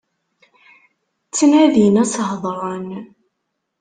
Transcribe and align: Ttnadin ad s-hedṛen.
Ttnadin 1.27 2.01
ad 2.03 2.07
s-hedṛen. 2.13 2.89